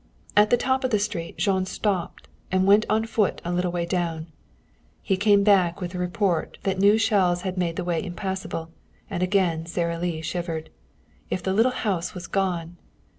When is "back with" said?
5.43-5.91